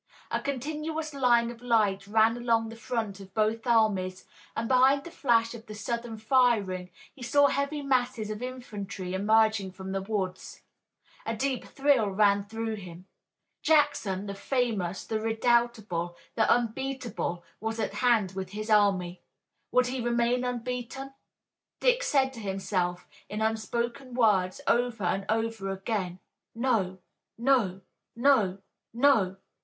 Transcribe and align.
A 0.31 0.41
continuous 0.41 1.13
line 1.13 1.51
of 1.51 1.61
light 1.61 2.07
ran 2.07 2.35
along 2.35 2.69
the 2.69 2.75
front 2.75 3.19
of 3.19 3.35
both 3.35 3.67
armies, 3.67 4.25
and 4.55 4.67
behind 4.67 5.03
the 5.03 5.11
flash 5.11 5.53
of 5.53 5.67
the 5.67 5.75
Southern 5.75 6.17
firing 6.17 6.89
he 7.13 7.21
saw 7.21 7.45
heavy 7.49 7.83
masses 7.83 8.31
of 8.31 8.41
infantry 8.41 9.13
emerging 9.13 9.73
from 9.73 9.91
the 9.91 10.01
woods. 10.01 10.63
A 11.23 11.35
deep 11.35 11.63
thrill 11.65 12.09
ran 12.09 12.43
through 12.45 12.77
him. 12.77 13.05
Jackson, 13.61 14.25
the 14.25 14.33
famous, 14.33 15.05
the 15.05 15.21
redoubtable, 15.21 16.17
the 16.33 16.51
unbeatable, 16.51 17.43
was 17.59 17.79
at 17.79 17.93
hand 17.93 18.31
with 18.31 18.53
his 18.53 18.71
army. 18.71 19.21
Would 19.71 19.85
he 19.85 20.01
remain 20.01 20.43
unbeaten? 20.43 21.13
Dick 21.79 22.01
said 22.01 22.33
to 22.33 22.39
himself, 22.39 23.07
in 23.29 23.39
unspoken 23.39 24.15
words, 24.15 24.61
over 24.65 25.03
and 25.03 25.25
over 25.29 25.69
again, 25.69 26.17
"No! 26.55 26.97
No! 27.37 27.81
No! 28.15 28.57
No!" 28.95 29.37